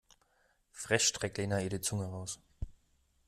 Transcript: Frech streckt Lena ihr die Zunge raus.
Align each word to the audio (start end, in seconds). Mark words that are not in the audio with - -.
Frech 0.71 1.03
streckt 1.05 1.37
Lena 1.37 1.59
ihr 1.59 1.69
die 1.69 1.79
Zunge 1.79 2.07
raus. 2.07 2.39